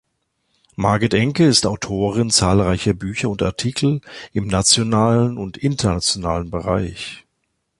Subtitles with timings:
[0.75, 4.01] Margit Enke ist Autorin zahlreicher Bücher und Artikel
[4.33, 7.23] im nationalen und internationalen Bereich.